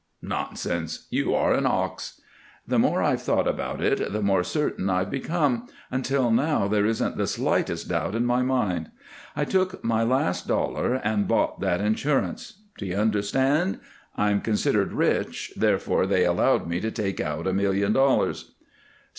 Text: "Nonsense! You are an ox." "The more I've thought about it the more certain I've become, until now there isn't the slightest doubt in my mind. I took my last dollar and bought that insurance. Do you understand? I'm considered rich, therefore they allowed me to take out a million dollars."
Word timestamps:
"Nonsense! 0.23 1.05
You 1.11 1.35
are 1.35 1.53
an 1.53 1.67
ox." 1.67 2.19
"The 2.67 2.79
more 2.79 3.03
I've 3.03 3.21
thought 3.21 3.47
about 3.47 3.81
it 3.83 4.11
the 4.11 4.23
more 4.23 4.43
certain 4.43 4.89
I've 4.89 5.11
become, 5.11 5.67
until 5.91 6.31
now 6.31 6.67
there 6.67 6.87
isn't 6.87 7.17
the 7.17 7.27
slightest 7.27 7.89
doubt 7.89 8.15
in 8.15 8.25
my 8.25 8.41
mind. 8.41 8.89
I 9.35 9.45
took 9.45 9.83
my 9.83 10.01
last 10.01 10.47
dollar 10.47 10.95
and 10.95 11.27
bought 11.27 11.59
that 11.59 11.81
insurance. 11.81 12.63
Do 12.79 12.87
you 12.87 12.95
understand? 12.95 13.79
I'm 14.17 14.41
considered 14.41 14.91
rich, 14.93 15.53
therefore 15.55 16.07
they 16.07 16.25
allowed 16.25 16.65
me 16.67 16.79
to 16.79 16.89
take 16.89 17.19
out 17.21 17.45
a 17.45 17.53
million 17.53 17.93
dollars." 17.93 18.53